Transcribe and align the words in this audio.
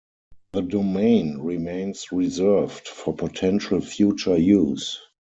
The 0.53 0.61
domain 0.63 1.37
remains 1.37 2.11
reserved 2.11 2.87
for 2.87 3.13
potential 3.15 3.81
future 3.81 4.35
use. 4.35 4.99